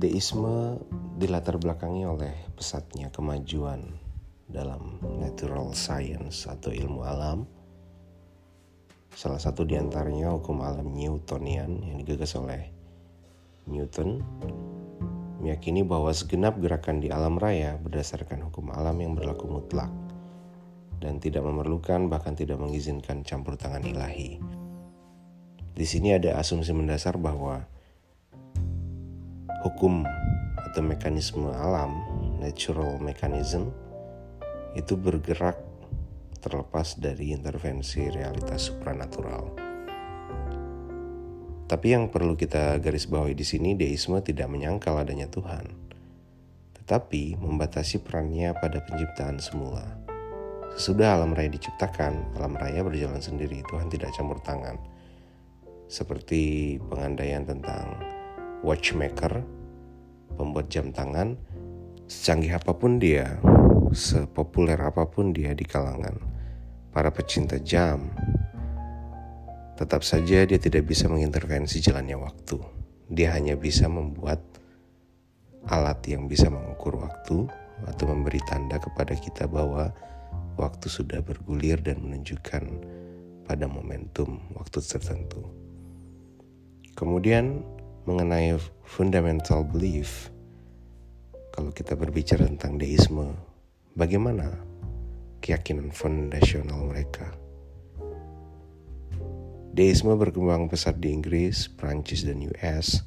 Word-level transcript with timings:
Deisme 0.00 0.80
dilatar 1.20 1.60
belakangi 1.60 2.08
oleh 2.08 2.32
pesatnya 2.56 3.12
kemajuan 3.12 3.84
dalam 4.48 4.96
natural 5.20 5.76
science 5.76 6.48
atau 6.48 6.72
ilmu 6.72 7.04
alam. 7.04 7.44
Salah 9.12 9.36
satu 9.36 9.68
di 9.68 9.76
antaranya 9.76 10.32
hukum 10.32 10.64
alam 10.64 10.88
Newtonian 10.96 11.84
yang 11.84 12.00
digagas 12.00 12.32
oleh 12.32 12.72
Newton 13.68 14.24
meyakini 15.44 15.84
bahwa 15.84 16.08
segenap 16.16 16.56
gerakan 16.64 17.04
di 17.04 17.12
alam 17.12 17.36
raya 17.36 17.76
berdasarkan 17.76 18.48
hukum 18.48 18.72
alam 18.72 18.96
yang 19.04 19.12
berlaku 19.12 19.52
mutlak 19.52 19.92
dan 20.96 21.20
tidak 21.20 21.44
memerlukan 21.44 22.08
bahkan 22.08 22.32
tidak 22.32 22.56
mengizinkan 22.56 23.20
campur 23.20 23.60
tangan 23.60 23.84
ilahi. 23.84 24.40
Di 25.76 25.84
sini 25.84 26.16
ada 26.16 26.40
asumsi 26.40 26.72
mendasar 26.72 27.20
bahwa 27.20 27.68
hukum 29.60 30.04
atau 30.56 30.80
mekanisme 30.80 31.52
alam, 31.52 32.00
natural 32.40 32.96
mechanism, 32.96 33.68
itu 34.72 34.94
bergerak 34.96 35.58
terlepas 36.40 36.96
dari 36.96 37.36
intervensi 37.36 38.08
realitas 38.08 38.72
supranatural. 38.72 39.52
Tapi 41.70 41.86
yang 41.94 42.10
perlu 42.10 42.34
kita 42.34 42.82
garis 42.82 43.06
bawahi 43.06 43.36
di 43.36 43.46
sini, 43.46 43.78
deisme 43.78 44.18
tidak 44.24 44.50
menyangkal 44.50 44.98
adanya 44.98 45.30
Tuhan, 45.30 45.70
tetapi 46.82 47.38
membatasi 47.38 48.02
perannya 48.02 48.50
pada 48.58 48.82
penciptaan 48.82 49.38
semula. 49.38 49.86
Sesudah 50.74 51.14
alam 51.14 51.30
raya 51.30 51.46
diciptakan, 51.46 52.34
alam 52.34 52.58
raya 52.58 52.82
berjalan 52.82 53.22
sendiri, 53.22 53.62
Tuhan 53.70 53.86
tidak 53.86 54.10
campur 54.18 54.42
tangan. 54.42 54.82
Seperti 55.86 56.78
pengandaian 56.90 57.42
tentang 57.46 57.98
watchmaker, 58.60 59.44
pembuat 60.36 60.68
jam 60.68 60.92
tangan, 60.92 61.36
secanggih 62.06 62.56
apa 62.56 62.72
pun 62.76 63.00
dia, 63.00 63.40
sepopuler 63.90 64.78
apa 64.78 65.06
pun 65.08 65.32
dia 65.34 65.56
di 65.56 65.64
kalangan 65.66 66.16
para 66.90 67.10
pecinta 67.14 67.56
jam, 67.62 68.10
tetap 69.78 70.04
saja 70.04 70.44
dia 70.44 70.58
tidak 70.60 70.84
bisa 70.84 71.08
mengintervensi 71.08 71.80
jalannya 71.80 72.18
waktu. 72.18 72.58
Dia 73.10 73.34
hanya 73.34 73.56
bisa 73.56 73.88
membuat 73.88 74.38
alat 75.66 76.04
yang 76.06 76.28
bisa 76.28 76.52
mengukur 76.52 77.00
waktu 77.00 77.48
atau 77.88 78.04
memberi 78.12 78.38
tanda 78.44 78.76
kepada 78.76 79.16
kita 79.16 79.48
bahwa 79.48 79.88
waktu 80.60 80.86
sudah 80.92 81.24
bergulir 81.24 81.80
dan 81.80 82.04
menunjukkan 82.04 82.64
pada 83.48 83.66
momentum 83.66 84.38
waktu 84.54 84.78
tertentu. 84.84 85.42
Kemudian 86.94 87.64
mengenai 88.10 88.58
fundamental 88.82 89.62
belief. 89.62 90.34
Kalau 91.54 91.70
kita 91.70 91.94
berbicara 91.94 92.42
tentang 92.42 92.74
deisme, 92.74 93.30
bagaimana 93.94 94.50
keyakinan 95.38 95.94
fondasional 95.94 96.90
mereka? 96.90 97.30
Deisme 99.70 100.18
berkembang 100.18 100.66
pesat 100.66 100.98
di 100.98 101.14
Inggris, 101.14 101.70
Prancis, 101.70 102.26
dan 102.26 102.42
US 102.50 103.06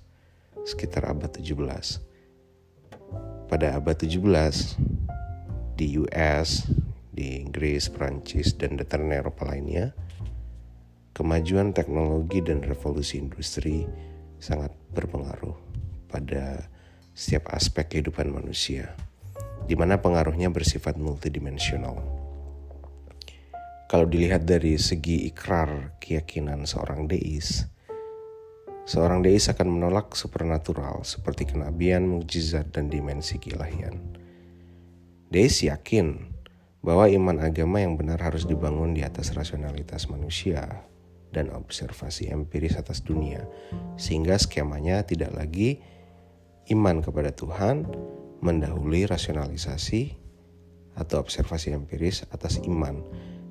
sekitar 0.63 1.03
abad 1.11 1.35
17. 1.35 1.51
Pada 3.51 3.75
abad 3.75 3.99
17, 3.99 4.79
di 5.75 5.99
US, 5.99 6.63
di 7.11 7.43
Inggris, 7.43 7.91
Prancis, 7.91 8.55
dan 8.55 8.79
dataran 8.79 9.11
Eropa 9.11 9.43
lainnya, 9.51 9.91
kemajuan 11.11 11.75
teknologi 11.75 12.39
dan 12.39 12.63
revolusi 12.63 13.19
industri 13.19 13.83
sangat 14.43 14.75
berpengaruh 14.91 15.55
pada 16.11 16.67
setiap 17.15 17.55
aspek 17.55 17.95
kehidupan 17.95 18.27
manusia, 18.27 18.91
di 19.63 19.79
mana 19.79 20.03
pengaruhnya 20.03 20.51
bersifat 20.51 20.99
multidimensional. 20.99 22.03
Kalau 23.87 24.03
dilihat 24.03 24.43
dari 24.43 24.75
segi 24.75 25.31
ikrar 25.31 25.95
keyakinan 26.03 26.67
seorang 26.67 27.07
deis, 27.07 27.63
seorang 28.83 29.23
deis 29.23 29.47
akan 29.47 29.79
menolak 29.79 30.11
supernatural 30.17 31.07
seperti 31.07 31.47
kenabian, 31.55 32.03
mukjizat, 32.03 32.73
dan 32.75 32.91
dimensi 32.91 33.39
keilahian. 33.39 33.95
Deis 35.31 35.63
yakin 35.63 36.33
bahwa 36.83 37.07
iman 37.07 37.39
agama 37.39 37.79
yang 37.79 37.95
benar 37.95 38.19
harus 38.19 38.43
dibangun 38.43 38.91
di 38.91 39.07
atas 39.07 39.31
rasionalitas 39.31 40.11
manusia, 40.11 40.83
dan 41.33 41.49
observasi 41.49 42.29
empiris 42.29 42.77
atas 42.77 43.01
dunia, 43.01 43.43
sehingga 43.97 44.37
skemanya 44.37 45.01
tidak 45.03 45.33
lagi 45.33 45.81
iman 46.71 47.03
kepada 47.03 47.33
Tuhan 47.33 47.89
mendahului 48.39 49.09
rasionalisasi 49.09 50.15
atau 50.93 51.19
observasi 51.19 51.73
empiris 51.73 52.23
atas 52.29 52.61
iman, 52.63 53.01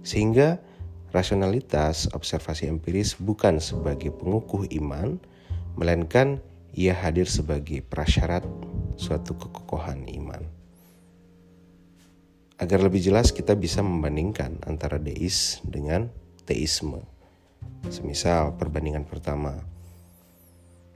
sehingga 0.06 0.62
rasionalitas 1.12 2.08
observasi 2.14 2.70
empiris 2.70 3.18
bukan 3.18 3.58
sebagai 3.58 4.14
pengukuh 4.14 4.70
iman, 4.78 5.20
melainkan 5.76 6.40
ia 6.72 6.96
hadir 6.96 7.28
sebagai 7.28 7.84
prasyarat 7.84 8.46
suatu 8.96 9.36
kekokohan 9.36 10.08
iman. 10.08 10.40
Agar 12.56 12.78
lebih 12.78 13.02
jelas 13.02 13.34
kita 13.34 13.58
bisa 13.58 13.82
membandingkan 13.82 14.62
antara 14.64 14.96
deis 14.96 15.58
dengan 15.66 16.08
teisme. 16.46 17.11
Semisal 17.92 18.56
perbandingan 18.56 19.04
pertama, 19.04 19.58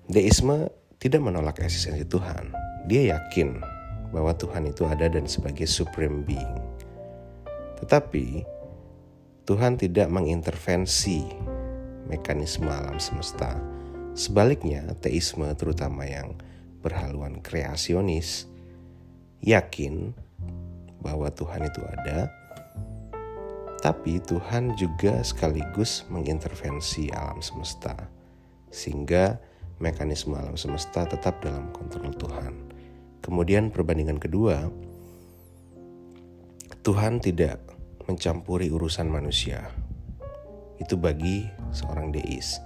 deisme 0.09 0.71
tidak 0.97 1.21
menolak 1.23 1.61
eksistensi 1.61 2.07
Tuhan. 2.09 2.55
Dia 2.89 3.19
yakin 3.19 3.61
bahwa 4.15 4.33
Tuhan 4.33 4.71
itu 4.71 4.87
ada 4.87 5.11
dan 5.11 5.27
sebagai 5.27 5.67
supreme 5.67 6.23
being. 6.25 6.55
Tetapi 7.83 8.47
Tuhan 9.45 9.77
tidak 9.79 10.09
mengintervensi 10.09 11.23
mekanisme 12.09 12.71
alam 12.71 12.97
semesta. 12.97 13.59
Sebaliknya, 14.17 14.97
teisme 14.99 15.47
terutama 15.59 16.09
yang 16.09 16.39
berhaluan 16.81 17.43
kreasionis 17.43 18.49
yakin 19.45 20.17
bahwa 21.05 21.29
Tuhan 21.31 21.69
itu 21.69 21.83
ada 21.85 22.33
tapi 23.87 24.19
Tuhan 24.19 24.75
juga 24.75 25.23
sekaligus 25.23 26.03
mengintervensi 26.11 27.07
alam 27.15 27.39
semesta, 27.39 27.95
sehingga 28.67 29.39
mekanisme 29.79 30.35
alam 30.35 30.59
semesta 30.59 31.07
tetap 31.07 31.39
dalam 31.39 31.71
kontrol 31.71 32.11
Tuhan. 32.19 32.67
Kemudian, 33.23 33.71
perbandingan 33.71 34.19
kedua, 34.19 34.67
Tuhan 36.83 37.23
tidak 37.23 37.63
mencampuri 38.11 38.75
urusan 38.75 39.07
manusia. 39.07 39.71
Itu 40.83 40.99
bagi 40.99 41.47
seorang 41.71 42.11
deis. 42.11 42.59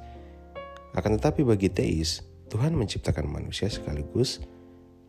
Akan 0.96 1.20
tetapi, 1.20 1.44
bagi 1.44 1.68
teis, 1.68 2.24
Tuhan 2.48 2.72
menciptakan 2.72 3.28
manusia 3.28 3.68
sekaligus 3.68 4.40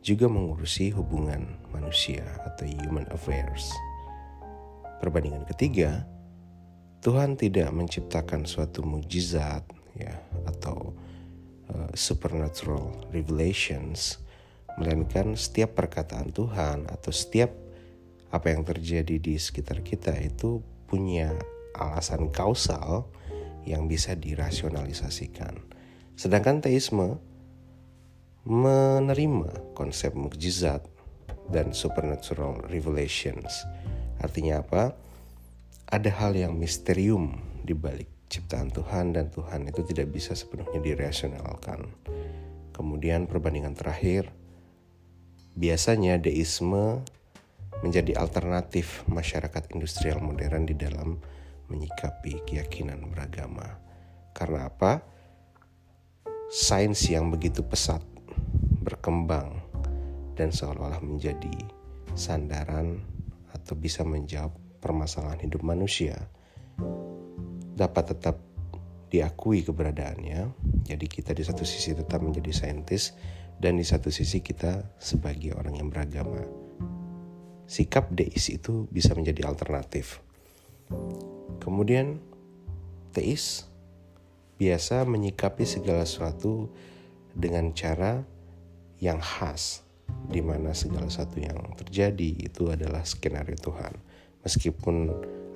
juga 0.03 0.27
mengurusi 0.27 0.91
hubungan 0.91 1.55
manusia 1.71 2.27
atau 2.43 2.67
human 2.67 3.07
affairs. 3.15 3.71
Perbandingan 5.01 5.49
ketiga, 5.49 6.05
Tuhan 7.01 7.33
tidak 7.33 7.73
menciptakan 7.73 8.45
suatu 8.45 8.85
mujizat 8.85 9.65
ya 9.97 10.13
atau 10.45 10.93
uh, 11.73 11.89
supernatural 11.97 13.09
revelations, 13.09 14.21
melainkan 14.77 15.33
setiap 15.33 15.73
perkataan 15.73 16.29
Tuhan 16.29 16.85
atau 16.85 17.09
setiap 17.09 17.49
apa 18.29 18.53
yang 18.53 18.61
terjadi 18.61 19.17
di 19.17 19.41
sekitar 19.41 19.81
kita 19.81 20.13
itu 20.21 20.61
punya 20.85 21.33
alasan 21.73 22.29
kausal 22.29 23.09
yang 23.65 23.89
bisa 23.89 24.13
dirasionalisasikan. 24.13 25.57
Sedangkan 26.13 26.61
teisme 26.61 27.17
menerima 28.45 29.73
konsep 29.73 30.13
mukjizat 30.13 30.85
dan 31.49 31.73
supernatural 31.73 32.61
revelations 32.69 33.65
Artinya 34.21 34.61
apa? 34.61 34.93
Ada 35.89 36.09
hal 36.21 36.37
yang 36.37 36.53
misterium 36.55 37.41
di 37.65 37.73
balik 37.73 38.07
ciptaan 38.31 38.71
Tuhan 38.71 39.11
dan 39.11 39.27
Tuhan 39.27 39.67
itu 39.67 39.83
tidak 39.83 40.13
bisa 40.13 40.31
sepenuhnya 40.37 40.79
dirasionalkan. 40.79 41.83
Kemudian 42.71 43.27
perbandingan 43.27 43.75
terakhir, 43.75 44.31
biasanya 45.59 46.15
deisme 46.15 47.03
menjadi 47.83 48.15
alternatif 48.15 49.03
masyarakat 49.11 49.73
industrial 49.75 50.23
modern 50.23 50.63
di 50.63 50.77
dalam 50.79 51.19
menyikapi 51.67 52.45
keyakinan 52.47 53.11
beragama. 53.11 53.81
Karena 54.31 54.71
apa? 54.71 55.03
Sains 56.47 57.03
yang 57.11 57.31
begitu 57.31 57.63
pesat 57.63 58.03
berkembang 58.83 59.59
dan 60.35 60.51
seolah-olah 60.51 61.03
menjadi 61.03 61.51
sandaran 62.15 63.03
atau 63.71 63.79
bisa 63.79 64.03
menjawab 64.03 64.51
permasalahan 64.83 65.47
hidup 65.47 65.63
manusia 65.63 66.27
dapat 67.71 68.11
tetap 68.11 68.43
diakui 69.07 69.63
keberadaannya. 69.63 70.51
Jadi 70.83 71.05
kita 71.07 71.31
di 71.31 71.39
satu 71.39 71.63
sisi 71.63 71.95
tetap 71.95 72.19
menjadi 72.19 72.51
saintis, 72.51 73.15
dan 73.63 73.79
di 73.79 73.87
satu 73.87 74.11
sisi 74.11 74.43
kita 74.43 74.83
sebagai 74.99 75.55
orang 75.55 75.79
yang 75.79 75.87
beragama. 75.87 76.43
Sikap 77.63 78.11
deis 78.11 78.51
itu 78.51 78.91
bisa 78.91 79.15
menjadi 79.15 79.47
alternatif. 79.47 80.19
Kemudian 81.63 82.19
teis 83.15 83.71
biasa 84.59 85.07
menyikapi 85.07 85.63
segala 85.63 86.03
sesuatu 86.03 86.67
dengan 87.31 87.71
cara 87.71 88.27
yang 88.99 89.23
khas 89.23 89.87
di 90.31 90.39
mana 90.39 90.71
segala 90.71 91.11
sesuatu 91.11 91.37
yang 91.41 91.57
terjadi 91.75 92.47
itu 92.47 92.71
adalah 92.71 93.03
skenario 93.03 93.57
Tuhan. 93.59 93.93
Meskipun 94.41 94.95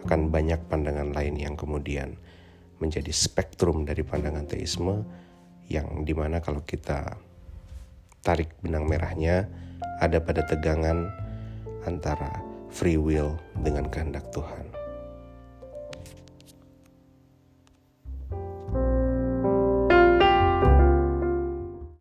akan 0.06 0.22
banyak 0.30 0.70
pandangan 0.70 1.10
lain 1.16 1.42
yang 1.42 1.58
kemudian 1.58 2.14
menjadi 2.78 3.10
spektrum 3.10 3.88
dari 3.88 4.06
pandangan 4.06 4.46
teisme 4.46 5.02
yang 5.66 6.06
di 6.06 6.14
mana 6.14 6.44
kalau 6.44 6.62
kita 6.62 7.18
tarik 8.22 8.54
benang 8.62 8.86
merahnya 8.86 9.50
ada 9.98 10.22
pada 10.22 10.46
tegangan 10.46 11.10
antara 11.88 12.42
free 12.70 13.00
will 13.00 13.40
dengan 13.64 13.88
kehendak 13.90 14.30
Tuhan. 14.36 14.75